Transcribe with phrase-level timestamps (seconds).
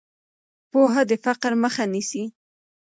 [0.71, 2.23] پوهه د فقر مخه نیسي.